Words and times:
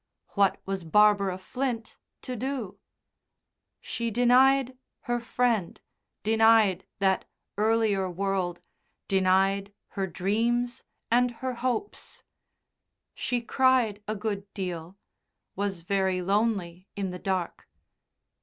What 0.29 0.59
was 0.65 0.83
Barbara 0.83 1.37
Flint 1.37 1.95
to 2.23 2.35
do? 2.35 2.79
She 3.81 4.09
denied 4.09 4.75
her 5.01 5.19
Friend, 5.19 5.79
denied 6.23 6.87
that 6.97 7.25
earlier 7.55 8.09
world, 8.09 8.61
denied 9.07 9.71
her 9.89 10.07
dreams 10.07 10.83
and 11.11 11.29
her 11.29 11.53
hopes. 11.53 12.23
She 13.13 13.41
cried 13.41 14.01
a 14.07 14.15
good 14.15 14.51
deal, 14.55 14.97
was 15.55 15.81
very 15.81 16.19
lonely 16.19 16.87
in 16.95 17.11
the 17.11 17.19
dark. 17.19 17.69